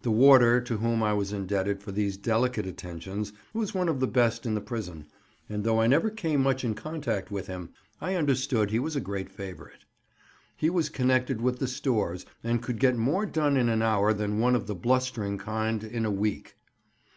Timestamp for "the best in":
4.00-4.54